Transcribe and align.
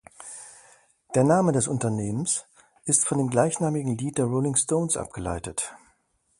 Der 1.13 1.23
Name 1.23 1.51
des 1.51 1.67
Unternehmens 1.67 2.45
ist 2.85 3.05
von 3.07 3.19
dem 3.19 3.29
gleichnamigen 3.29 3.99
Lied 3.99 4.17
der 4.17 4.25
Rolling 4.25 4.55
Stones 4.55 4.97
abgeleitet. 4.97 5.73